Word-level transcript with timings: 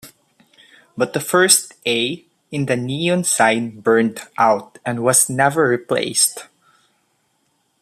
But 0.97 1.13
the 1.13 1.19
first 1.19 1.73
"a" 1.85 2.25
in 2.49 2.65
the 2.65 2.75
neon 2.75 3.23
sign 3.23 3.81
burned 3.81 4.19
out 4.35 4.79
and 4.83 5.03
was 5.03 5.29
never 5.29 5.67
replaced. 5.69 6.47